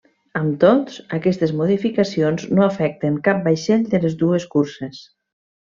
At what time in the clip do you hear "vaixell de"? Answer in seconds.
3.51-4.01